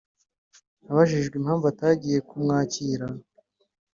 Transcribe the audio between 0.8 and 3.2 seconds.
Abajijwe impamvu atagiye kumwakira